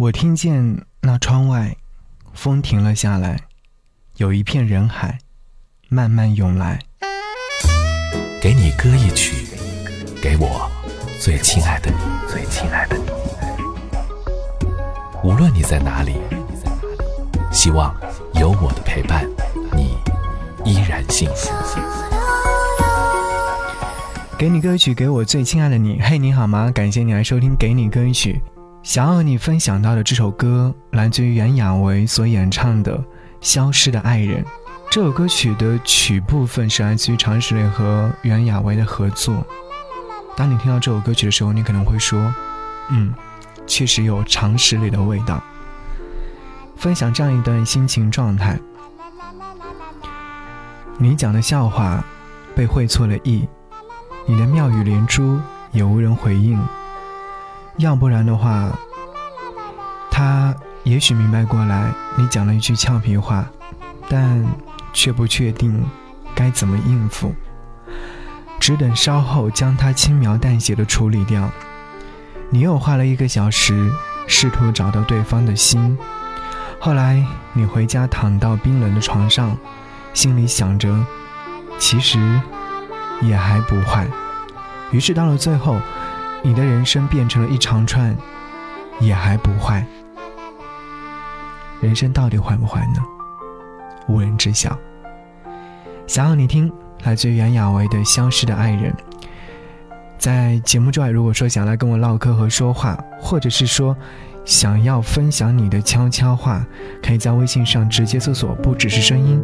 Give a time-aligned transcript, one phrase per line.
[0.00, 1.76] 我听见那窗外，
[2.32, 3.38] 风停了下来，
[4.16, 5.18] 有一片人海，
[5.90, 6.78] 慢慢涌来。
[8.40, 9.46] 给你歌一曲，
[10.22, 10.70] 给我
[11.20, 13.10] 最亲爱的你，最亲爱的你。
[15.22, 16.14] 无论你在哪里，
[17.52, 17.94] 希望
[18.36, 19.28] 有我的陪伴，
[19.76, 19.98] 你
[20.64, 21.52] 依然幸福。
[24.38, 26.00] 给你歌曲，给我最亲爱的你。
[26.00, 26.70] 嘿，你好吗？
[26.70, 28.40] 感谢你来收听《给你歌曲》。
[28.82, 32.96] 想要和你分享到的这首歌，来自于袁娅维所演唱的
[33.42, 34.42] 《消失的爱人》。
[34.90, 39.46] 这首歌曲的曲部分是来自于常石磊和袁娅维的合作。
[40.34, 42.34] 当你听到这首歌曲的时候，你可能会说
[42.88, 43.12] ：“嗯，
[43.66, 45.42] 确实有常石磊的味道。”
[46.74, 48.58] 分享这样一段心情状态：
[50.96, 52.02] 你讲的笑话
[52.56, 53.46] 被会错了意，
[54.24, 55.38] 你的妙语连珠
[55.70, 56.58] 也无人回应。
[57.80, 58.68] 要不然的话，
[60.10, 63.46] 他也许明白过来，你讲了一句俏皮话，
[64.06, 64.46] 但
[64.92, 65.82] 却不确定
[66.34, 67.34] 该怎么应付，
[68.58, 71.50] 只等稍后将它轻描淡写的处理掉。
[72.50, 73.90] 你又花了一个小时，
[74.26, 75.96] 试图找到对方的心。
[76.78, 79.56] 后来你回家躺到冰冷的床上，
[80.12, 80.94] 心里想着，
[81.78, 82.18] 其实
[83.22, 84.06] 也还不坏。
[84.90, 85.80] 于是到了最后。
[86.42, 88.16] 你的人生变成了一长串，
[88.98, 89.84] 也还不坏。
[91.80, 93.02] 人生到底坏不坏呢？
[94.08, 94.76] 无人知晓。
[96.06, 96.72] 想要你听，
[97.04, 98.92] 来自于袁娅维的《消失的爱人》。
[100.18, 103.96] 在节目之外，如果说想来跟我唠嗑和说话，或者是说
[104.44, 106.66] 想要分享你的悄悄话，
[107.02, 109.42] 可以在微信上直接搜索“不只是声音”，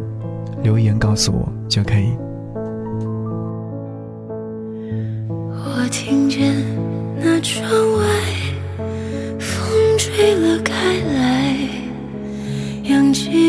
[0.61, 2.15] 留言告诉我就可以。
[5.49, 6.76] 我听见。
[7.49, 8.03] 窗外，
[9.39, 10.73] 风吹了开
[11.13, 11.55] 来，
[12.83, 13.46] 扬起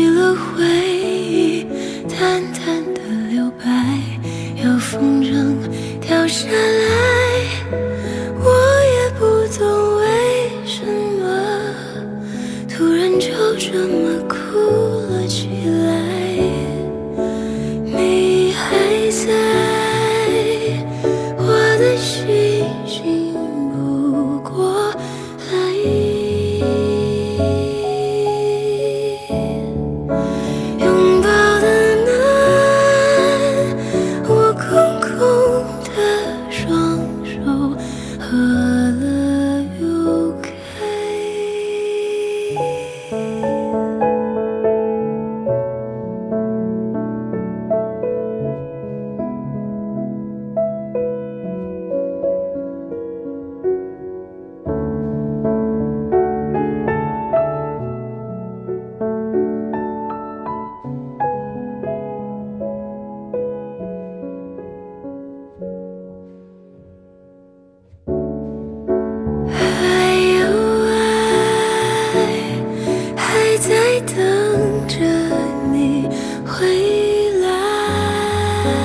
[78.69, 78.75] 爱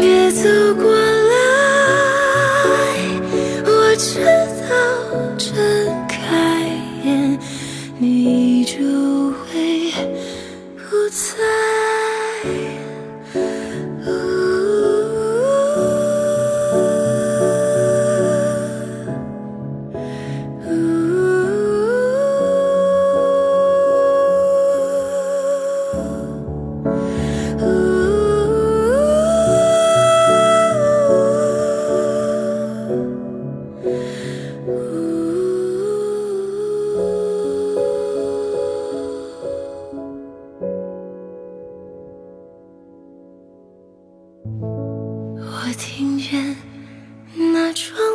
[0.00, 1.34] 别走过来
[3.64, 4.24] 我知
[4.68, 4.70] 道
[5.36, 5.46] 睁
[6.08, 6.16] 开
[7.04, 7.38] 眼
[7.98, 8.76] 你就
[9.30, 9.92] 会
[10.76, 12.87] 不在。
[47.78, 48.07] 窗。